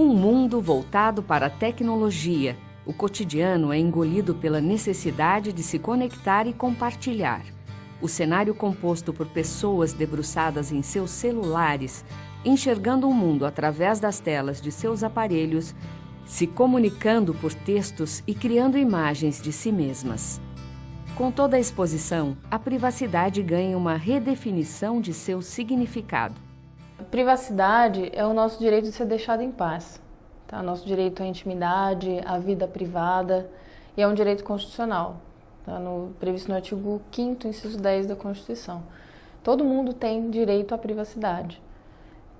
Um 0.00 0.14
mundo 0.14 0.60
voltado 0.60 1.24
para 1.24 1.46
a 1.46 1.50
tecnologia. 1.50 2.56
O 2.86 2.92
cotidiano 2.92 3.72
é 3.72 3.78
engolido 3.80 4.32
pela 4.32 4.60
necessidade 4.60 5.52
de 5.52 5.60
se 5.60 5.76
conectar 5.76 6.46
e 6.46 6.52
compartilhar. 6.52 7.42
O 8.00 8.06
cenário 8.06 8.54
composto 8.54 9.12
por 9.12 9.26
pessoas 9.26 9.92
debruçadas 9.92 10.70
em 10.70 10.82
seus 10.82 11.10
celulares, 11.10 12.04
enxergando 12.44 13.08
o 13.08 13.12
mundo 13.12 13.44
através 13.44 13.98
das 13.98 14.20
telas 14.20 14.60
de 14.60 14.70
seus 14.70 15.02
aparelhos, 15.02 15.74
se 16.24 16.46
comunicando 16.46 17.34
por 17.34 17.52
textos 17.52 18.22
e 18.24 18.36
criando 18.36 18.78
imagens 18.78 19.42
de 19.42 19.50
si 19.50 19.72
mesmas. 19.72 20.40
Com 21.16 21.32
toda 21.32 21.56
a 21.56 21.60
exposição, 21.60 22.36
a 22.48 22.56
privacidade 22.56 23.42
ganha 23.42 23.76
uma 23.76 23.96
redefinição 23.96 25.00
de 25.00 25.12
seu 25.12 25.42
significado. 25.42 26.47
Privacidade 27.04 28.10
é 28.12 28.26
o 28.26 28.34
nosso 28.34 28.58
direito 28.58 28.84
de 28.84 28.92
ser 28.92 29.06
deixado 29.06 29.40
em 29.40 29.52
paz. 29.52 30.00
Tá? 30.46 30.62
Nosso 30.62 30.84
direito 30.86 31.22
à 31.22 31.26
intimidade, 31.26 32.20
à 32.26 32.38
vida 32.38 32.66
privada, 32.66 33.48
e 33.96 34.02
é 34.02 34.06
um 34.06 34.14
direito 34.14 34.42
constitucional, 34.42 35.16
tá? 35.64 35.78
no, 35.78 36.12
previsto 36.18 36.48
no 36.48 36.56
artigo 36.56 37.00
5 37.12 37.46
inciso 37.46 37.78
10 37.78 38.06
da 38.06 38.16
Constituição. 38.16 38.82
Todo 39.44 39.64
mundo 39.64 39.92
tem 39.92 40.28
direito 40.28 40.74
à 40.74 40.78
privacidade. 40.78 41.62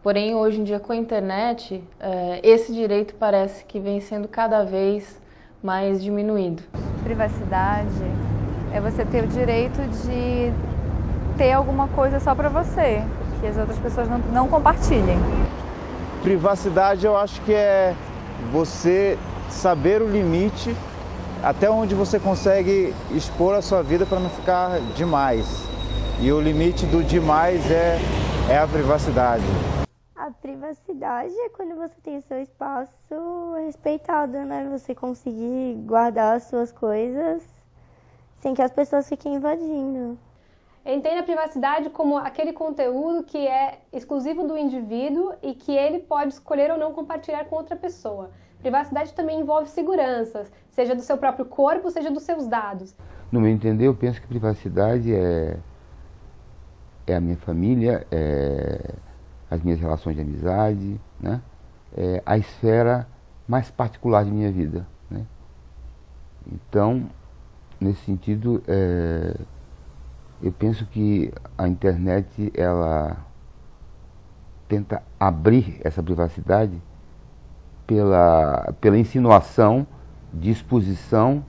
Porém, 0.02 0.34
hoje 0.34 0.60
em 0.60 0.65
dia, 0.65 0.80
com 0.80 0.93
a 0.93 0.96
internet, 0.96 1.82
é, 1.98 2.40
esse 2.43 2.73
direito 2.73 3.15
parece 3.15 3.65
que 3.65 3.79
vem 3.79 4.01
sendo 4.01 4.29
cada 4.29 4.65
vez 4.65 5.20
mais 5.62 6.02
diminuído. 6.02 6.62
Privacidade 7.02 7.88
é 8.73 8.80
você 8.80 9.04
ter 9.04 9.24
o 9.24 9.29
direito 9.29 9.80
de 10.02 10.52
ter 11.37 11.52
alguma 11.52 11.88
coisa 11.88 12.20
só 12.20 12.34
para 12.34 12.48
você, 12.48 13.02
que 13.41 13.47
as 13.47 13.56
outras 13.56 13.78
pessoas 13.78 14.09
não, 14.09 14.19
não 14.19 14.48
compartilhem. 14.48 15.19
Privacidade 16.23 17.06
eu 17.06 17.16
acho 17.16 17.41
que 17.42 17.52
é 17.52 17.95
você 18.52 19.18
saber 19.49 20.02
o 20.02 20.09
limite 20.09 20.74
até 21.43 21.71
onde 21.71 21.95
você 21.95 22.18
consegue 22.18 22.95
expor 23.12 23.54
a 23.54 23.62
sua 23.62 23.82
vida 23.82 24.04
para 24.04 24.18
não 24.18 24.29
ficar 24.30 24.80
demais. 24.96 25.46
E 26.21 26.32
o 26.32 26.40
limite 26.40 26.85
do 26.87 27.02
demais 27.02 27.71
é, 27.71 27.99
é 28.51 28.59
a 28.59 28.66
privacidade. 28.66 29.45
A 30.16 30.30
privacidade 30.32 31.32
é 31.32 31.49
quando 31.51 31.77
você 31.77 31.95
tem 32.02 32.18
o 32.18 32.23
seu 32.23 32.43
espaço 32.43 33.55
respeitado, 33.65 34.32
né? 34.32 34.68
Você 34.73 34.95
conseguir 34.95 35.74
guardar 35.87 36.37
as 36.37 36.45
suas 36.45 36.73
coisas 36.73 37.43
sem 38.43 38.55
que 38.55 38.62
as 38.62 38.73
pessoas 38.73 39.09
fiquem 39.09 39.37
invadindo. 39.37 40.18
Entenda 40.84 41.21
a 41.21 41.23
privacidade 41.23 41.90
como 41.90 42.16
aquele 42.16 42.52
conteúdo 42.52 43.23
que 43.23 43.46
é 43.46 43.80
exclusivo 43.93 44.46
do 44.46 44.57
indivíduo 44.57 45.34
e 45.43 45.54
que 45.54 45.73
ele 45.73 45.98
pode 45.98 46.32
escolher 46.32 46.71
ou 46.71 46.79
não 46.79 46.93
compartilhar 46.93 47.45
com 47.45 47.57
outra 47.57 47.76
pessoa. 47.76 48.30
Privacidade 48.60 49.12
também 49.12 49.40
envolve 49.40 49.68
seguranças, 49.68 50.51
seja 50.71 50.95
do 50.95 51.02
seu 51.02 51.16
próprio 51.16 51.45
corpo, 51.45 51.90
seja 51.90 52.10
dos 52.10 52.23
seus 52.23 52.46
dados. 52.46 52.96
No 53.30 53.40
meu 53.40 53.51
entender, 53.51 53.87
eu 53.87 53.95
penso 53.95 54.21
que 54.21 54.26
privacidade 54.26 55.15
é, 55.15 55.59
é 57.06 57.15
a 57.15 57.21
minha 57.21 57.37
família, 57.37 58.06
é 58.10 58.95
as 59.51 59.62
minhas 59.62 59.80
relações 59.80 60.16
de 60.16 60.23
amizade, 60.23 61.01
né? 61.21 61.40
É 61.96 62.23
a 62.24 62.37
esfera 62.37 63.06
mais 63.46 63.71
particular 63.71 64.25
de 64.25 64.31
minha 64.31 64.53
vida. 64.53 64.87
Né? 65.10 65.25
Então, 66.53 67.09
nesse 67.81 68.04
sentido, 68.04 68.62
é, 68.69 69.34
eu 70.42 70.53
penso 70.53 70.86
que 70.86 71.32
a 71.56 71.66
internet 71.66 72.53
ela 72.54 73.16
tenta 74.69 75.03
abrir 75.19 75.81
essa 75.82 76.03
privacidade 76.03 76.81
pela, 77.86 78.75
pela 78.81 78.98
insinuação 78.98 79.86
de 80.32 80.50
exposição 80.50 81.44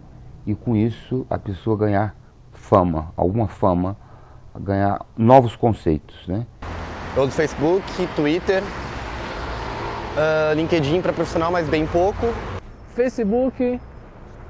e 0.47 0.55
com 0.55 0.75
isso 0.75 1.27
a 1.29 1.37
pessoa 1.37 1.77
ganhar 1.77 2.15
fama, 2.53 3.13
alguma 3.15 3.47
fama, 3.47 3.95
ganhar 4.59 5.05
novos 5.17 5.55
conceitos. 5.55 6.27
Né? 6.27 6.45
Eu 7.15 7.25
do 7.25 7.31
Facebook, 7.31 7.83
Twitter, 8.15 8.63
uh, 8.63 10.55
LinkedIn 10.55 11.01
para 11.01 11.13
profissional, 11.13 11.51
mas 11.51 11.67
bem 11.67 11.85
pouco. 11.85 12.25
Facebook, 12.95 13.79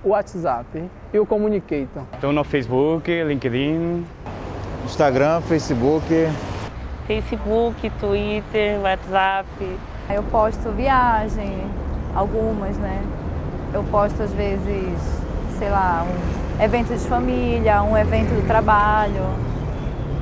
WhatsApp 0.04 0.90
e 1.14 1.20
o 1.20 1.26
Communicator. 1.26 2.04
Estou 2.14 2.32
no 2.32 2.44
Facebook, 2.44 3.12
LinkedIn, 3.24 4.06
Instagram, 4.90 5.40
Facebook. 5.42 6.04
Facebook, 7.06 7.90
Twitter, 8.00 8.82
WhatsApp. 8.82 9.48
Eu 10.10 10.24
posto 10.24 10.72
viagem, 10.72 11.62
algumas, 12.16 12.76
né? 12.78 13.02
Eu 13.72 13.84
posto 13.84 14.24
às 14.24 14.34
vezes, 14.34 15.00
sei 15.60 15.70
lá, 15.70 16.04
um 16.04 16.64
evento 16.64 16.88
de 16.92 17.08
família, 17.08 17.84
um 17.84 17.96
evento 17.96 18.30
do 18.30 18.48
trabalho. 18.48 19.24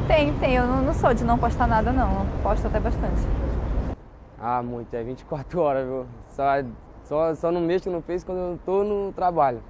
Tem, 0.06 0.34
tem. 0.34 0.56
Eu 0.56 0.68
não 0.68 0.94
sou 0.94 1.14
de 1.14 1.24
não 1.24 1.38
postar 1.38 1.66
nada, 1.66 1.94
não. 1.94 2.20
Eu 2.20 2.26
posto 2.44 2.68
até 2.68 2.80
bastante. 2.80 3.22
Ah, 4.40 4.62
muito. 4.62 4.94
É 4.94 5.02
24 5.02 5.62
horas, 5.62 5.88
viu? 5.88 6.06
Só, 6.36 6.44
só, 7.06 7.36
só 7.36 7.52
não 7.52 7.62
mexo 7.62 7.90
no 7.90 8.02
Face 8.02 8.26
quando 8.26 8.40
eu 8.40 8.60
tô 8.66 8.84
no 8.84 9.14
trabalho. 9.14 9.62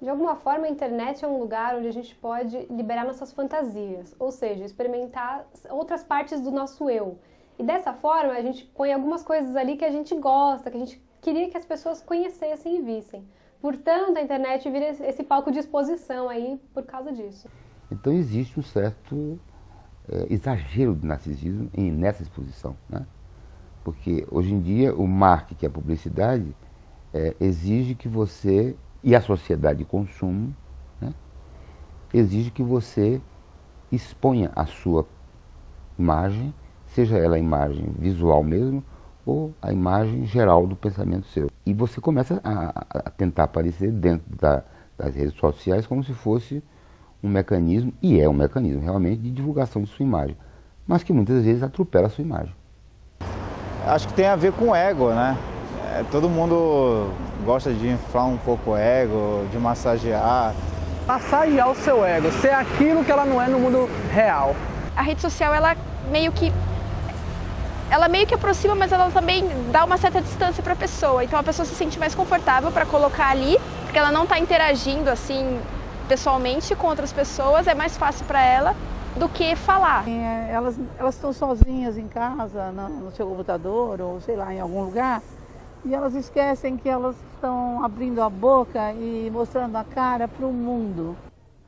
De 0.00 0.08
alguma 0.08 0.34
forma, 0.34 0.66
a 0.66 0.70
internet 0.70 1.24
é 1.24 1.28
um 1.28 1.38
lugar 1.38 1.76
onde 1.76 1.86
a 1.86 1.92
gente 1.92 2.14
pode 2.14 2.56
liberar 2.70 3.04
nossas 3.04 3.32
fantasias, 3.32 4.14
ou 4.18 4.30
seja, 4.30 4.64
experimentar 4.64 5.46
outras 5.68 6.02
partes 6.02 6.40
do 6.40 6.50
nosso 6.50 6.88
eu. 6.88 7.18
E 7.58 7.62
dessa 7.62 7.92
forma, 7.92 8.32
a 8.32 8.40
gente 8.40 8.64
põe 8.64 8.92
algumas 8.92 9.22
coisas 9.22 9.54
ali 9.54 9.76
que 9.76 9.84
a 9.84 9.90
gente 9.90 10.14
gosta, 10.14 10.70
que 10.70 10.76
a 10.78 10.80
gente 10.80 11.02
queria 11.20 11.50
que 11.50 11.56
as 11.56 11.66
pessoas 11.66 12.00
conhecessem 12.00 12.78
e 12.78 12.80
vissem. 12.80 13.22
Portanto, 13.60 14.16
a 14.16 14.22
internet 14.22 14.70
vira 14.70 14.88
esse 14.88 15.22
palco 15.22 15.52
de 15.52 15.58
exposição 15.58 16.30
aí 16.30 16.58
por 16.72 16.84
causa 16.84 17.12
disso. 17.12 17.46
Então 17.92 18.12
existe 18.12 18.58
um 18.58 18.62
certo 18.62 19.38
é, 20.08 20.32
exagero 20.32 20.94
de 20.94 21.06
narcisismo 21.06 21.70
em, 21.74 21.90
nessa 21.90 22.22
exposição, 22.22 22.74
né? 22.88 23.06
Porque 23.84 24.26
hoje 24.30 24.52
em 24.52 24.60
dia 24.60 24.94
o 24.94 25.06
marketing, 25.06 25.66
a 25.66 25.70
publicidade, 25.70 26.56
é, 27.12 27.34
exige 27.40 27.94
que 27.94 28.08
você, 28.08 28.76
e 29.02 29.14
a 29.14 29.20
sociedade 29.20 29.80
de 29.80 29.84
consumo, 29.84 30.54
né, 31.00 31.12
exige 32.12 32.50
que 32.50 32.62
você 32.62 33.20
exponha 33.90 34.50
a 34.54 34.66
sua 34.66 35.06
imagem, 35.98 36.54
seja 36.86 37.18
ela 37.18 37.36
a 37.36 37.38
imagem 37.38 37.92
visual 37.98 38.42
mesmo, 38.42 38.84
ou 39.24 39.52
a 39.60 39.72
imagem 39.72 40.24
geral 40.26 40.66
do 40.66 40.74
pensamento 40.74 41.26
seu. 41.26 41.48
E 41.64 41.74
você 41.74 42.00
começa 42.00 42.40
a, 42.42 42.84
a 42.90 43.10
tentar 43.10 43.44
aparecer 43.44 43.92
dentro 43.92 44.24
da, 44.34 44.64
das 44.96 45.14
redes 45.14 45.34
sociais 45.34 45.86
como 45.86 46.02
se 46.02 46.12
fosse 46.12 46.62
um 47.22 47.28
mecanismo, 47.28 47.92
e 48.00 48.18
é 48.18 48.28
um 48.28 48.32
mecanismo 48.32 48.80
realmente, 48.80 49.20
de 49.20 49.30
divulgação 49.30 49.82
de 49.82 49.88
sua 49.88 50.04
imagem, 50.04 50.36
mas 50.86 51.02
que 51.02 51.12
muitas 51.12 51.44
vezes 51.44 51.62
atropela 51.62 52.06
a 52.06 52.10
sua 52.10 52.24
imagem. 52.24 52.54
Acho 53.86 54.08
que 54.08 54.14
tem 54.14 54.26
a 54.26 54.36
ver 54.36 54.52
com 54.52 54.70
o 54.70 54.74
ego, 54.74 55.10
né? 55.10 55.36
É, 55.92 56.04
todo 56.08 56.28
mundo 56.28 57.10
gosta 57.44 57.72
de 57.72 57.88
inflar 57.88 58.26
um 58.26 58.36
pouco 58.36 58.70
o 58.70 58.76
ego, 58.76 59.44
de 59.50 59.58
massagear. 59.58 60.54
Massagear 61.04 61.68
o 61.68 61.74
seu 61.74 62.04
ego, 62.04 62.30
ser 62.30 62.54
aquilo 62.54 63.04
que 63.04 63.10
ela 63.10 63.24
não 63.24 63.42
é 63.42 63.48
no 63.48 63.58
mundo 63.58 63.90
real. 64.12 64.54
A 64.96 65.02
rede 65.02 65.20
social, 65.20 65.52
ela 65.52 65.76
meio 66.10 66.30
que 66.30 66.52
ela 67.90 68.06
meio 68.06 68.24
que 68.24 68.34
aproxima, 68.34 68.76
mas 68.76 68.92
ela 68.92 69.10
também 69.10 69.44
dá 69.72 69.84
uma 69.84 69.96
certa 69.96 70.20
distância 70.20 70.62
para 70.62 70.74
a 70.74 70.76
pessoa. 70.76 71.24
Então 71.24 71.36
a 71.36 71.42
pessoa 71.42 71.66
se 71.66 71.74
sente 71.74 71.98
mais 71.98 72.14
confortável 72.14 72.70
para 72.70 72.86
colocar 72.86 73.28
ali, 73.28 73.58
porque 73.82 73.98
ela 73.98 74.12
não 74.12 74.22
está 74.22 74.38
interagindo 74.38 75.10
assim 75.10 75.58
pessoalmente 76.06 76.72
com 76.76 76.86
outras 76.86 77.12
pessoas, 77.12 77.66
é 77.66 77.74
mais 77.74 77.96
fácil 77.98 78.24
para 78.26 78.40
ela 78.44 78.76
do 79.16 79.28
que 79.28 79.56
falar. 79.56 80.08
É, 80.08 80.52
elas, 80.52 80.76
elas 80.96 81.16
estão 81.16 81.32
sozinhas 81.32 81.98
em 81.98 82.06
casa, 82.06 82.70
no, 82.70 82.88
no 82.88 83.12
seu 83.12 83.26
computador 83.26 84.00
ou 84.00 84.20
sei 84.20 84.36
lá, 84.36 84.54
em 84.54 84.60
algum 84.60 84.84
lugar, 84.84 85.20
e 85.84 85.94
elas 85.94 86.14
esquecem 86.14 86.76
que 86.76 86.88
elas 86.88 87.16
estão 87.34 87.84
abrindo 87.84 88.22
a 88.22 88.28
boca 88.28 88.92
e 88.92 89.30
mostrando 89.30 89.76
a 89.76 89.84
cara 89.84 90.28
para 90.28 90.46
o 90.46 90.52
mundo. 90.52 91.16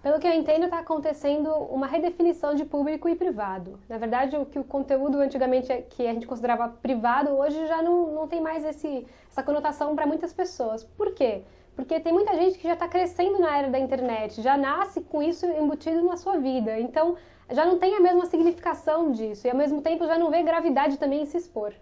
Pelo 0.03 0.19
que 0.19 0.27
eu 0.27 0.33
entendo, 0.33 0.65
está 0.65 0.81
acontecendo 0.81 1.49
uma 1.49 1.87
redefinição 1.87 2.57
de 2.57 2.65
público 2.65 3.09
e 3.09 3.15
privado. 3.15 3.79
Na 3.89 3.99
verdade, 3.99 4.37
o 4.37 4.45
que 4.45 4.59
o 4.59 4.65
conteúdo 4.65 5.19
antigamente 5.19 5.71
é, 5.71 5.81
que 5.81 6.07
a 6.07 6.13
gente 6.13 6.27
considerava 6.27 6.69
privado, 6.69 7.31
hoje 7.31 7.67
já 7.69 7.81
não, 7.81 8.13
não 8.13 8.27
tem 8.27 8.41
mais 8.41 8.65
esse, 8.65 9.07
essa 9.31 9.45
conotação 9.45 9.95
para 9.95 10.05
muitas 10.05 10.33
pessoas. 10.33 10.83
Por 10.83 11.15
quê? 11.15 11.43
Porque 11.77 12.01
tem 12.01 12.13
muita 12.13 12.35
gente 12.35 12.59
que 12.59 12.67
já 12.67 12.75
está 12.75 12.89
crescendo 12.89 13.39
na 13.39 13.57
era 13.57 13.71
da 13.71 13.79
internet, 13.79 14.43
já 14.43 14.57
nasce 14.57 15.03
com 15.03 15.23
isso 15.23 15.47
embutido 15.47 16.03
na 16.03 16.17
sua 16.17 16.37
vida. 16.37 16.81
Então, 16.81 17.17
já 17.51 17.65
não 17.65 17.79
tem 17.79 17.95
a 17.95 18.01
mesma 18.01 18.27
significação 18.27 19.13
disso. 19.13 19.47
E, 19.47 19.51
ao 19.51 19.57
mesmo 19.57 19.81
tempo, 19.83 20.05
já 20.05 20.19
não 20.19 20.33
vê 20.33 20.43
gravidade 20.43 20.99
também 20.99 21.23
em 21.23 21.27
se 21.27 21.37
expor. 21.37 21.73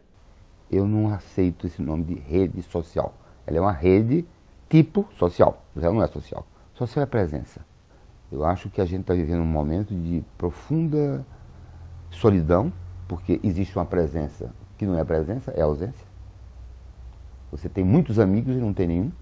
Eu 0.70 0.86
não 0.86 1.12
aceito 1.12 1.66
esse 1.66 1.82
nome 1.82 2.04
de 2.04 2.14
rede 2.14 2.62
social. 2.62 3.14
Ela 3.46 3.58
é 3.58 3.60
uma 3.60 3.72
rede 3.72 4.24
tipo 4.68 5.08
social, 5.18 5.64
mas 5.74 5.84
ela 5.84 5.94
não 5.94 6.02
é 6.02 6.06
social. 6.06 6.46
Social 6.74 7.02
é 7.02 7.06
presença. 7.06 7.64
Eu 8.30 8.44
acho 8.44 8.70
que 8.70 8.80
a 8.80 8.84
gente 8.84 9.00
está 9.00 9.12
vivendo 9.12 9.40
um 9.40 9.46
momento 9.46 9.92
de 9.92 10.22
profunda 10.38 11.26
solidão, 12.10 12.72
porque 13.08 13.40
existe 13.42 13.76
uma 13.76 13.84
presença 13.84 14.54
que 14.78 14.86
não 14.86 14.96
é 14.96 15.04
presença, 15.04 15.50
é 15.50 15.62
ausência. 15.62 16.06
Você 17.50 17.68
tem 17.68 17.82
muitos 17.82 18.20
amigos 18.20 18.54
e 18.54 18.58
não 18.60 18.72
tem 18.72 18.86
nenhum. 18.86 19.12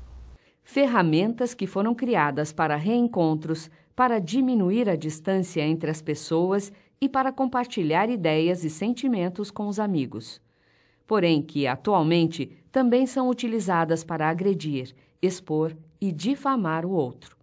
Ferramentas 0.62 1.54
que 1.54 1.66
foram 1.66 1.94
criadas 1.94 2.52
para 2.52 2.76
reencontros, 2.76 3.70
para 3.96 4.18
diminuir 4.18 4.88
a 4.88 4.96
distância 4.96 5.62
entre 5.62 5.90
as 5.90 6.02
pessoas 6.02 6.70
e 7.00 7.08
para 7.08 7.32
compartilhar 7.32 8.10
ideias 8.10 8.64
e 8.64 8.70
sentimentos 8.70 9.50
com 9.50 9.66
os 9.66 9.80
amigos. 9.80 10.42
Porém, 11.08 11.40
que 11.40 11.66
atualmente 11.66 12.52
também 12.70 13.06
são 13.06 13.30
utilizadas 13.30 14.04
para 14.04 14.28
agredir, 14.28 14.94
expor 15.22 15.74
e 15.98 16.12
difamar 16.12 16.84
o 16.84 16.90
outro. 16.90 17.34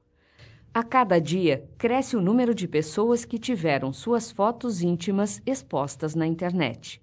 A 0.72 0.84
cada 0.84 1.20
dia, 1.20 1.68
cresce 1.78 2.16
o 2.16 2.22
número 2.22 2.54
de 2.54 2.68
pessoas 2.68 3.26
que 3.26 3.40
tiveram 3.40 3.92
suas 3.92 4.32
fotos 4.32 4.84
íntimas 4.84 5.42
expostas 5.48 6.14
na 6.14 6.28
internet. 6.28 7.02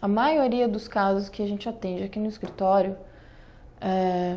A 0.00 0.06
maioria 0.06 0.68
dos 0.68 0.86
casos 0.86 1.28
que 1.28 1.42
a 1.42 1.46
gente 1.48 1.68
atende 1.68 2.04
aqui 2.04 2.20
no 2.20 2.28
escritório, 2.28 2.96
é... 3.80 4.36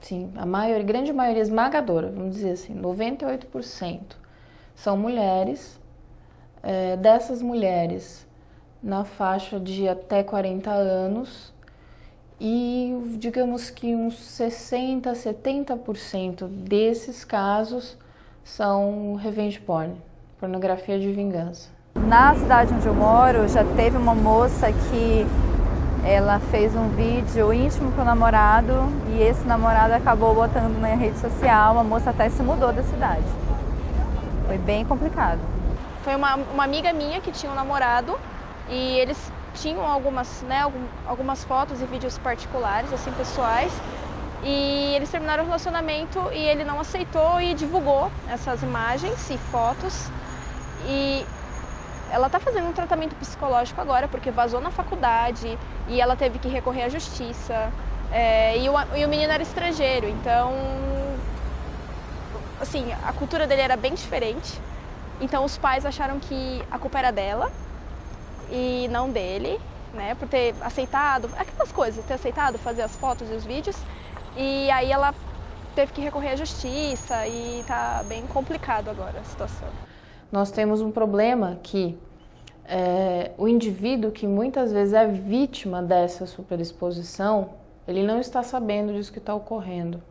sim, 0.00 0.32
a 0.34 0.44
maioria, 0.44 0.84
grande 0.84 1.12
maioria 1.12 1.42
esmagadora, 1.42 2.10
vamos 2.10 2.34
dizer 2.34 2.52
assim, 2.52 2.74
98%, 2.74 4.16
são 4.74 4.96
mulheres. 4.96 5.80
É, 6.64 6.96
dessas 6.96 7.42
mulheres, 7.42 8.26
na 8.82 9.04
faixa 9.04 9.60
de 9.60 9.88
até 9.88 10.22
40 10.22 10.70
anos, 10.70 11.52
e 12.40 13.16
digamos 13.18 13.70
que 13.70 13.94
uns 13.94 14.18
60, 14.18 15.12
70% 15.12 16.48
desses 16.48 17.24
casos 17.24 17.96
são 18.42 19.14
revenge 19.14 19.60
porn, 19.60 19.94
pornografia 20.40 20.98
de 20.98 21.12
vingança. 21.12 21.70
Na 21.94 22.34
cidade 22.34 22.74
onde 22.74 22.86
eu 22.86 22.94
moro, 22.94 23.46
já 23.46 23.62
teve 23.76 23.96
uma 23.96 24.14
moça 24.14 24.72
que 24.72 25.24
ela 26.04 26.40
fez 26.40 26.74
um 26.74 26.88
vídeo 26.88 27.52
íntimo 27.52 27.92
com 27.92 28.02
o 28.02 28.04
namorado 28.04 28.72
e 29.10 29.22
esse 29.22 29.46
namorado 29.46 29.94
acabou 29.94 30.34
botando 30.34 30.80
na 30.80 30.88
rede 30.88 31.16
social, 31.20 31.78
a 31.78 31.84
moça 31.84 32.10
até 32.10 32.28
se 32.28 32.42
mudou 32.42 32.72
da 32.72 32.82
cidade. 32.82 33.22
Foi 34.48 34.58
bem 34.58 34.84
complicado. 34.84 35.38
Foi 36.02 36.16
uma, 36.16 36.34
uma 36.34 36.64
amiga 36.64 36.92
minha 36.92 37.20
que 37.20 37.30
tinha 37.30 37.52
um 37.52 37.54
namorado 37.54 38.18
e 38.68 38.98
eles 38.98 39.18
tinham 39.54 39.86
algumas, 39.86 40.42
né, 40.42 40.62
algumas 41.06 41.44
fotos 41.44 41.80
e 41.80 41.84
vídeos 41.86 42.18
particulares, 42.18 42.92
assim, 42.92 43.12
pessoais. 43.12 43.72
E 44.44 44.94
eles 44.96 45.08
terminaram 45.10 45.44
o 45.44 45.46
relacionamento 45.46 46.18
e 46.32 46.38
ele 46.38 46.64
não 46.64 46.80
aceitou 46.80 47.40
e 47.40 47.54
divulgou 47.54 48.10
essas 48.28 48.62
imagens 48.62 49.30
e 49.30 49.38
fotos. 49.38 50.10
E 50.86 51.24
ela 52.10 52.26
está 52.26 52.40
fazendo 52.40 52.68
um 52.68 52.72
tratamento 52.72 53.14
psicológico 53.16 53.80
agora 53.80 54.08
porque 54.08 54.30
vazou 54.30 54.60
na 54.60 54.70
faculdade 54.70 55.58
e 55.88 56.00
ela 56.00 56.16
teve 56.16 56.38
que 56.38 56.48
recorrer 56.48 56.82
à 56.82 56.88
justiça. 56.88 57.70
É, 58.10 58.58
e, 58.58 58.68
o, 58.68 58.74
e 58.96 59.04
o 59.04 59.08
menino 59.08 59.32
era 59.32 59.42
estrangeiro, 59.42 60.06
então 60.06 60.52
assim, 62.60 62.92
a 63.04 63.12
cultura 63.12 63.46
dele 63.46 63.62
era 63.62 63.76
bem 63.76 63.94
diferente. 63.94 64.60
Então 65.20 65.44
os 65.44 65.56
pais 65.56 65.86
acharam 65.86 66.18
que 66.18 66.62
a 66.70 66.78
culpa 66.78 66.98
era 66.98 67.10
dela 67.10 67.50
e 68.52 68.86
não 68.88 69.10
dele, 69.10 69.58
né? 69.94 70.14
Por 70.14 70.28
ter 70.28 70.54
aceitado, 70.60 71.28
aquelas 71.36 71.72
coisas, 71.72 72.04
ter 72.04 72.14
aceitado 72.14 72.58
fazer 72.58 72.82
as 72.82 72.94
fotos 72.94 73.30
e 73.30 73.34
os 73.34 73.44
vídeos. 73.44 73.76
E 74.36 74.70
aí 74.70 74.92
ela 74.92 75.14
teve 75.74 75.92
que 75.92 76.00
recorrer 76.00 76.30
à 76.30 76.36
justiça 76.36 77.26
e 77.26 77.64
tá 77.66 78.04
bem 78.06 78.26
complicado 78.26 78.88
agora 78.90 79.18
a 79.18 79.24
situação. 79.24 79.68
Nós 80.30 80.50
temos 80.50 80.80
um 80.80 80.90
problema 80.90 81.58
que 81.62 81.98
é, 82.64 83.32
o 83.36 83.48
indivíduo 83.48 84.10
que 84.10 84.26
muitas 84.26 84.72
vezes 84.72 84.94
é 84.94 85.06
vítima 85.06 85.82
dessa 85.82 86.26
superexposição, 86.26 87.50
ele 87.86 88.02
não 88.02 88.20
está 88.20 88.42
sabendo 88.42 88.92
disso 88.92 89.12
que 89.12 89.18
está 89.18 89.34
ocorrendo. 89.34 90.02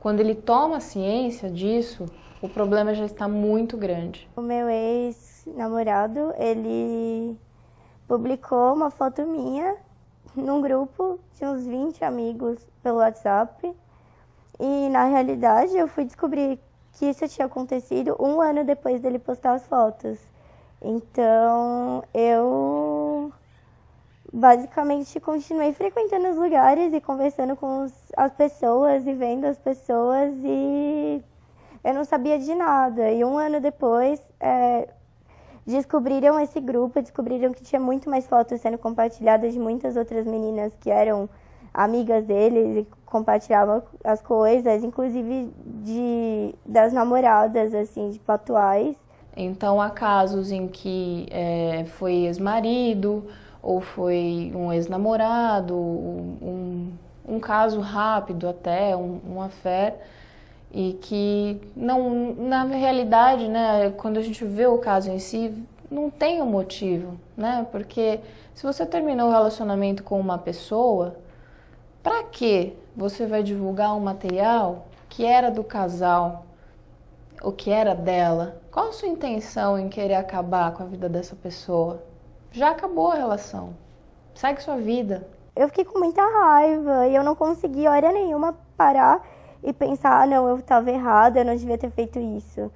Quando 0.00 0.20
ele 0.20 0.34
toma 0.34 0.80
ciência 0.80 1.48
disso, 1.48 2.06
o 2.40 2.48
problema 2.48 2.92
já 2.94 3.04
está 3.04 3.28
muito 3.28 3.76
grande. 3.76 4.28
O 4.34 4.40
meu 4.40 4.68
ex-namorado, 4.68 6.32
ele 6.36 7.36
publicou 8.12 8.74
uma 8.74 8.90
foto 8.90 9.22
minha 9.22 9.74
num 10.36 10.60
grupo 10.60 11.18
de 11.38 11.46
uns 11.46 11.66
20 11.66 12.04
amigos 12.04 12.58
pelo 12.82 12.98
WhatsApp. 12.98 13.74
E 14.60 14.88
na 14.90 15.04
realidade 15.04 15.74
eu 15.74 15.88
fui 15.88 16.04
descobrir 16.04 16.60
que 16.92 17.06
isso 17.06 17.26
tinha 17.26 17.46
acontecido 17.46 18.14
um 18.20 18.38
ano 18.38 18.64
depois 18.64 19.00
dele 19.00 19.18
postar 19.18 19.54
as 19.54 19.66
fotos. 19.66 20.18
Então 20.82 22.04
eu 22.12 23.32
basicamente 24.30 25.18
continuei 25.18 25.72
frequentando 25.72 26.28
os 26.28 26.36
lugares 26.36 26.92
e 26.92 27.00
conversando 27.00 27.56
com 27.56 27.84
os, 27.84 27.94
as 28.14 28.32
pessoas 28.34 29.06
e 29.06 29.14
vendo 29.14 29.46
as 29.46 29.58
pessoas 29.58 30.34
e 30.44 31.24
eu 31.82 31.94
não 31.94 32.04
sabia 32.04 32.38
de 32.38 32.54
nada. 32.54 33.10
E 33.10 33.24
um 33.24 33.38
ano 33.38 33.58
depois, 33.58 34.20
é, 34.38 34.86
descobriram 35.66 36.38
esse 36.40 36.60
grupo, 36.60 37.00
descobriram 37.00 37.52
que 37.52 37.62
tinha 37.62 37.80
muito 37.80 38.10
mais 38.10 38.26
fotos 38.26 38.60
sendo 38.60 38.78
compartilhadas 38.78 39.52
de 39.52 39.58
muitas 39.58 39.96
outras 39.96 40.26
meninas 40.26 40.72
que 40.80 40.90
eram 40.90 41.28
amigas 41.72 42.24
deles 42.24 42.76
e 42.76 42.86
compartilhavam 43.06 43.82
as 44.04 44.20
coisas, 44.20 44.84
inclusive 44.84 45.50
de 45.64 46.54
das 46.66 46.92
namoradas 46.92 47.74
assim, 47.74 48.10
de 48.10 48.20
atuais. 48.26 48.96
Então 49.36 49.80
há 49.80 49.88
casos 49.88 50.50
em 50.50 50.68
que 50.68 51.26
é, 51.30 51.84
foi 51.84 52.26
ex-marido 52.26 53.26
ou 53.62 53.80
foi 53.80 54.52
um 54.54 54.72
ex-namorado, 54.72 55.74
um, 55.74 56.92
um 57.26 57.40
caso 57.40 57.80
rápido 57.80 58.48
até, 58.48 58.94
um, 58.96 59.20
um 59.26 59.40
affair 59.40 59.94
e 60.72 60.94
que 60.94 61.60
não 61.76 62.34
na 62.34 62.64
realidade 62.64 63.46
né 63.46 63.92
quando 63.96 64.16
a 64.16 64.22
gente 64.22 64.44
vê 64.44 64.66
o 64.66 64.78
caso 64.78 65.10
em 65.10 65.18
si 65.18 65.54
não 65.90 66.08
tem 66.08 66.40
um 66.40 66.46
motivo 66.46 67.18
né? 67.36 67.66
Porque 67.70 68.20
se 68.54 68.62
você 68.62 68.86
terminou 68.86 69.28
o 69.28 69.32
relacionamento 69.32 70.02
com 70.02 70.18
uma 70.18 70.38
pessoa 70.38 71.16
para 72.02 72.24
que 72.24 72.76
você 72.96 73.26
vai 73.26 73.42
divulgar 73.42 73.94
um 73.94 74.00
material 74.00 74.86
que 75.08 75.24
era 75.24 75.50
do 75.50 75.62
casal 75.62 76.46
o 77.42 77.50
que 77.50 77.70
era 77.70 77.94
dela? 77.94 78.60
Qual 78.70 78.88
a 78.88 78.92
sua 78.92 79.08
intenção 79.08 79.78
em 79.78 79.88
querer 79.88 80.14
acabar 80.14 80.72
com 80.72 80.84
a 80.84 80.86
vida 80.86 81.08
dessa 81.08 81.34
pessoa? 81.34 82.02
Já 82.52 82.70
acabou 82.70 83.10
a 83.10 83.16
relação. 83.16 83.74
Segue 84.34 84.62
sua 84.62 84.76
vida. 84.76 85.26
Eu 85.54 85.68
fiquei 85.68 85.84
com 85.84 85.98
muita 85.98 86.22
raiva 86.22 87.06
e 87.08 87.14
eu 87.14 87.24
não 87.24 87.34
consegui 87.34 87.86
hora 87.88 88.12
nenhuma 88.12 88.56
parar 88.76 89.26
e 89.62 89.72
pensar, 89.72 90.22
ah, 90.22 90.26
não, 90.26 90.48
eu 90.48 90.56
estava 90.58 90.90
errada, 90.90 91.40
eu 91.40 91.44
não 91.44 91.54
devia 91.54 91.78
ter 91.78 91.90
feito 91.90 92.18
isso. 92.18 92.70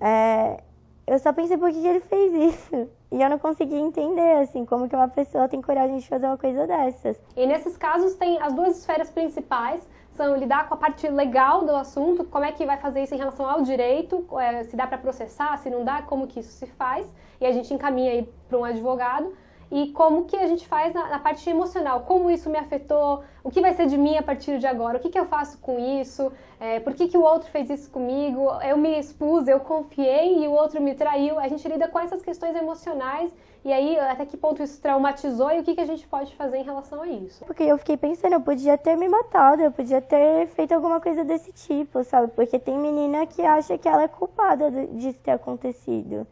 É, 0.00 0.60
eu 1.06 1.18
só 1.18 1.32
pensei 1.32 1.56
por 1.56 1.70
que 1.70 1.86
ele 1.86 2.00
fez 2.00 2.54
isso. 2.54 2.88
E 3.10 3.22
eu 3.22 3.30
não 3.30 3.38
conseguia 3.38 3.78
entender, 3.78 4.38
assim, 4.42 4.66
como 4.66 4.88
que 4.88 4.94
uma 4.94 5.08
pessoa 5.08 5.48
tem 5.48 5.62
coragem 5.62 5.96
de 5.96 6.06
fazer 6.06 6.26
uma 6.26 6.36
coisa 6.36 6.66
dessas. 6.66 7.18
E 7.34 7.46
nesses 7.46 7.76
casos 7.76 8.14
tem 8.14 8.40
as 8.40 8.52
duas 8.52 8.78
esferas 8.78 9.10
principais, 9.10 9.80
são 10.12 10.36
lidar 10.36 10.68
com 10.68 10.74
a 10.74 10.76
parte 10.76 11.08
legal 11.08 11.64
do 11.64 11.74
assunto, 11.74 12.24
como 12.24 12.44
é 12.44 12.52
que 12.52 12.66
vai 12.66 12.76
fazer 12.76 13.04
isso 13.04 13.14
em 13.14 13.18
relação 13.18 13.48
ao 13.48 13.62
direito, 13.62 14.26
é, 14.38 14.64
se 14.64 14.76
dá 14.76 14.86
para 14.86 14.98
processar, 14.98 15.56
se 15.58 15.70
não 15.70 15.84
dá, 15.84 16.02
como 16.02 16.26
que 16.26 16.40
isso 16.40 16.52
se 16.52 16.66
faz, 16.66 17.06
e 17.40 17.46
a 17.46 17.52
gente 17.52 17.72
encaminha 17.72 18.12
aí 18.12 18.28
para 18.48 18.58
um 18.58 18.64
advogado 18.64 19.32
e 19.70 19.92
como 19.92 20.24
que 20.24 20.36
a 20.36 20.46
gente 20.46 20.66
faz 20.66 20.94
na, 20.94 21.08
na, 21.08 21.18
parte 21.18 21.48
emocional, 21.48 22.00
como 22.00 22.30
isso 22.30 22.48
me 22.48 22.58
afetou, 22.58 23.22
o 23.44 23.50
que 23.50 23.60
vai 23.60 23.74
ser 23.74 23.86
de 23.86 23.98
mim 23.98 24.16
a 24.16 24.22
partir 24.22 24.58
de 24.58 24.66
agora, 24.66 24.96
o 24.96 25.00
que, 25.00 25.10
que 25.10 25.18
eu 25.18 25.26
faço 25.26 25.58
com 25.58 25.78
isso, 25.78 26.32
é, 26.58 26.80
por 26.80 26.94
que, 26.94 27.08
que 27.08 27.18
o 27.18 27.22
outro 27.22 27.50
fez 27.50 27.68
isso 27.68 27.90
comigo, 27.90 28.48
eu 28.62 28.76
me 28.76 28.98
expus, 28.98 29.46
eu 29.46 29.60
confiei 29.60 30.42
e 30.42 30.48
o 30.48 30.52
outro 30.52 30.80
me 30.80 30.94
traiu. 30.94 31.38
A 31.38 31.48
gente 31.48 31.66
lida 31.68 31.86
com 31.86 31.98
essas 32.00 32.22
questões 32.22 32.56
emocionais 32.56 33.32
e 33.64 33.72
aí 33.72 33.98
até 33.98 34.24
que 34.24 34.36
ponto 34.36 34.62
isso 34.62 34.80
traumatizou 34.80 35.50
e 35.50 35.60
o 35.60 35.62
que, 35.62 35.74
que 35.74 35.80
a 35.80 35.86
gente 35.86 36.06
pode 36.06 36.34
fazer 36.34 36.58
em 36.58 36.64
relação 36.64 37.02
a 37.02 37.08
isso. 37.08 37.44
Porque 37.44 37.62
eu 37.62 37.76
fiquei 37.78 37.96
pensando, 37.96 38.32
eu 38.32 38.40
podia 38.40 38.78
ter 38.78 38.96
me 38.96 39.08
matado, 39.08 39.62
eu 39.62 39.70
podia 39.70 40.00
ter 40.00 40.46
feito 40.48 40.72
alguma 40.72 41.00
coisa 41.00 41.24
desse 41.24 41.52
tipo, 41.52 42.02
sabe? 42.04 42.28
Porque 42.34 42.58
tem 42.58 42.78
menina 42.78 43.26
que 43.26 43.42
acha 43.42 43.76
que 43.76 43.88
ela 43.88 44.02
é 44.02 44.08
culpada 44.08 44.70
disso 44.70 45.20
ter 45.22 45.32
acontecido. 45.32 46.26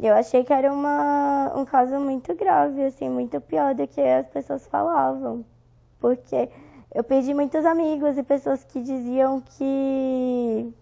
Eu 0.00 0.14
achei 0.14 0.42
que 0.42 0.52
era 0.52 0.72
uma, 0.72 1.52
um 1.56 1.64
caso 1.64 1.98
muito 2.00 2.34
grave, 2.34 2.84
assim, 2.84 3.08
muito 3.08 3.40
pior 3.40 3.74
do 3.74 3.86
que 3.86 4.00
as 4.00 4.26
pessoas 4.26 4.66
falavam. 4.66 5.44
Porque 6.00 6.48
eu 6.92 7.04
perdi 7.04 7.32
muitos 7.32 7.64
amigos 7.64 8.18
e 8.18 8.22
pessoas 8.22 8.64
que 8.64 8.80
diziam 8.80 9.40
que. 9.40 10.72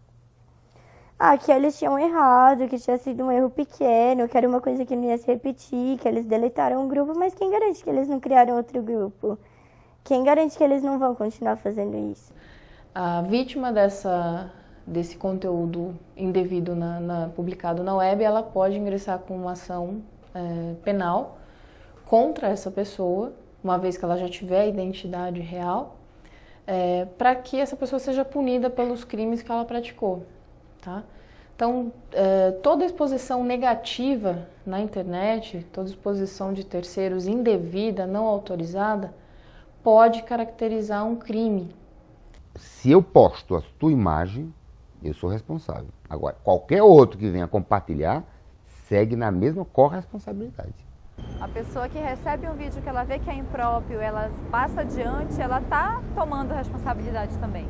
Ah, 1.19 1.39
que 1.39 1.53
eles 1.53 1.79
tinham 1.79 1.99
errado, 1.99 2.67
que 2.69 2.79
tinha 2.79 2.99
sido 2.99 3.25
um 3.25 3.31
erro 3.31 3.49
pequeno, 3.49 4.29
que 4.29 4.37
era 4.37 4.49
uma 4.49 4.61
coisa 4.61 4.85
que 4.85 4.97
não 4.97 5.05
ia 5.05 5.17
se 5.17 5.27
repetir, 5.27 5.99
que 5.99 6.09
eles 6.09 6.27
deletaram 6.27 6.85
o 6.85 6.89
grupo, 6.89 7.17
mas 7.17 7.33
quem 7.33 7.49
garante 7.49 7.85
que 7.85 7.89
eles 7.89 8.09
não 8.09 8.19
criaram 8.19 8.57
outro 8.57 8.83
grupo? 8.83 9.39
Quem 10.03 10.25
garante 10.25 10.59
que 10.59 10.65
eles 10.65 10.83
não 10.83 10.99
vão 10.99 11.15
continuar 11.15 11.57
fazendo 11.57 11.97
isso? 12.11 12.35
A 12.93 13.23
vítima 13.23 13.73
dessa 13.73 14.51
desse 14.87 15.17
conteúdo 15.17 15.95
indevido 16.17 16.75
na, 16.75 17.01
na, 17.01 17.29
publicado 17.29 17.83
na 17.83 17.95
web, 17.97 18.23
ela 18.23 18.43
pode 18.43 18.79
ingressar 18.79 19.19
com 19.21 19.37
uma 19.37 19.53
ação 19.53 20.03
é, 20.35 20.75
penal 20.83 21.39
contra 22.05 22.49
essa 22.49 22.71
pessoa 22.71 23.33
uma 23.63 23.79
vez 23.79 23.97
que 23.97 24.05
ela 24.05 24.17
já 24.17 24.29
tiver 24.29 24.63
a 24.63 24.67
identidade 24.67 25.41
real, 25.41 25.97
é, 26.67 27.07
para 27.17 27.35
que 27.35 27.59
essa 27.59 27.77
pessoa 27.77 27.99
seja 27.99 28.25
punida 28.25 28.69
pelos 28.69 29.05
crimes 29.05 29.43
que 29.43 29.51
ela 29.51 29.65
praticou. 29.65 30.27
Tá? 30.81 31.05
Então, 31.55 31.93
é, 32.13 32.51
toda 32.63 32.85
exposição 32.85 33.45
negativa 33.45 34.49
na 34.67 34.81
internet, 34.81 35.65
toda 35.73 35.89
exposição 35.89 36.53
de 36.53 36.65
terceiros 36.65 37.27
indevida, 37.27 38.07
não 38.07 38.25
autorizada, 38.25 39.15
pode 39.83 40.23
caracterizar 40.23 41.07
um 41.07 41.15
crime. 41.15 41.75
Se 42.57 42.91
eu 42.91 43.03
posto 43.03 43.55
a 43.55 43.63
tua 43.79 43.93
imagem, 43.93 44.53
eu 45.09 45.15
sou 45.15 45.31
responsável. 45.31 45.89
Agora, 46.09 46.37
qualquer 46.43 46.83
outro 46.83 47.19
que 47.19 47.29
venha 47.31 47.47
compartilhar, 47.47 48.25
segue 48.87 49.17
na 49.17 49.31
mesma 49.31 49.65
corresponsabilidade. 49.65 50.75
A 51.41 51.49
pessoa 51.49 51.89
que 51.89 51.99
recebe 51.99 52.49
um 52.49 52.55
vídeo 52.55 52.81
que 52.83 52.89
ela 52.89 53.05
vê 53.05 53.19
que 53.19 53.31
é 53.31 53.35
impróprio, 53.35 54.01
ela 54.01 54.31
passa 54.51 54.83
adiante, 54.83 55.41
ela 55.41 55.61
está 55.61 56.03
tomando 56.15 56.55
responsabilidade 56.55 57.37
também. 57.39 57.69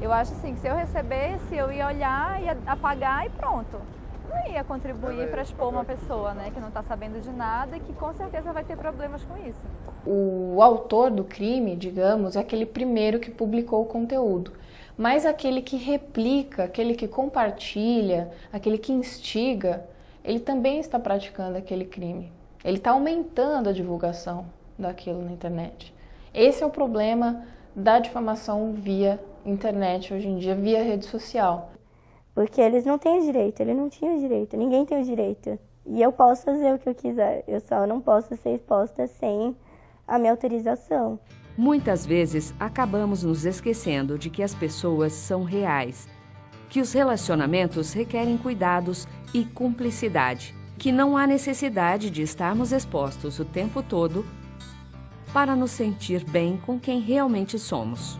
Eu 0.00 0.12
acho 0.12 0.32
assim 0.32 0.54
que 0.54 0.60
se 0.60 0.68
eu 0.68 0.74
recebesse, 0.74 1.56
eu 1.56 1.72
ia 1.72 1.86
olhar, 1.86 2.42
ia 2.42 2.58
apagar 2.66 3.26
e 3.26 3.30
pronto. 3.30 3.80
Não 4.28 4.52
ia 4.52 4.62
contribuir 4.62 5.30
para 5.30 5.42
expor 5.42 5.68
uma 5.68 5.84
pessoa 5.84 6.34
né, 6.34 6.50
que 6.52 6.60
não 6.60 6.68
está 6.68 6.82
sabendo 6.82 7.20
de 7.20 7.30
nada 7.30 7.76
e 7.76 7.80
que 7.80 7.92
com 7.92 8.12
certeza 8.12 8.52
vai 8.52 8.64
ter 8.64 8.76
problemas 8.76 9.22
com 9.24 9.36
isso. 9.38 9.64
O 10.04 10.60
autor 10.60 11.10
do 11.10 11.24
crime, 11.24 11.74
digamos, 11.76 12.36
é 12.36 12.40
aquele 12.40 12.66
primeiro 12.66 13.18
que 13.18 13.30
publicou 13.30 13.82
o 13.82 13.86
conteúdo. 13.86 14.52
Mas 14.96 15.26
aquele 15.26 15.60
que 15.60 15.76
replica, 15.76 16.64
aquele 16.64 16.94
que 16.94 17.06
compartilha, 17.06 18.30
aquele 18.52 18.78
que 18.78 18.92
instiga, 18.92 19.86
ele 20.24 20.40
também 20.40 20.80
está 20.80 20.98
praticando 20.98 21.58
aquele 21.58 21.84
crime. 21.84 22.32
Ele 22.64 22.78
está 22.78 22.92
aumentando 22.92 23.68
a 23.68 23.72
divulgação 23.72 24.46
daquilo 24.78 25.22
na 25.22 25.32
internet. 25.32 25.94
Esse 26.32 26.62
é 26.62 26.66
o 26.66 26.70
problema 26.70 27.44
da 27.74 27.98
difamação 27.98 28.72
via 28.72 29.20
internet 29.44 30.12
hoje 30.12 30.28
em 30.28 30.38
dia, 30.38 30.54
via 30.54 30.82
rede 30.82 31.04
social. 31.04 31.70
Porque 32.34 32.60
eles 32.60 32.84
não 32.84 32.98
têm 32.98 33.18
o 33.18 33.22
direito, 33.22 33.60
ele 33.60 33.74
não 33.74 33.88
tinha 33.88 34.12
o 34.12 34.18
direito, 34.18 34.56
ninguém 34.56 34.84
tem 34.84 35.00
o 35.00 35.04
direito. 35.04 35.58
E 35.86 36.02
eu 36.02 36.10
posso 36.10 36.42
fazer 36.42 36.74
o 36.74 36.78
que 36.78 36.88
eu 36.88 36.94
quiser, 36.94 37.44
eu 37.46 37.60
só 37.60 37.86
não 37.86 38.00
posso 38.00 38.36
ser 38.36 38.54
exposta 38.54 39.06
sem 39.06 39.54
a 40.06 40.18
minha 40.18 40.32
autorização. 40.32 41.18
Muitas 41.56 42.04
vezes 42.04 42.54
acabamos 42.60 43.22
nos 43.22 43.46
esquecendo 43.46 44.18
de 44.18 44.28
que 44.28 44.42
as 44.42 44.54
pessoas 44.54 45.14
são 45.14 45.42
reais, 45.42 46.06
que 46.68 46.80
os 46.82 46.92
relacionamentos 46.92 47.94
requerem 47.94 48.36
cuidados 48.36 49.08
e 49.32 49.44
cumplicidade, 49.44 50.54
que 50.76 50.92
não 50.92 51.16
há 51.16 51.26
necessidade 51.26 52.10
de 52.10 52.20
estarmos 52.20 52.72
expostos 52.72 53.38
o 53.38 53.44
tempo 53.44 53.82
todo 53.82 54.26
para 55.32 55.56
nos 55.56 55.70
sentir 55.70 56.24
bem 56.24 56.58
com 56.58 56.78
quem 56.78 57.00
realmente 57.00 57.58
somos. 57.58 58.18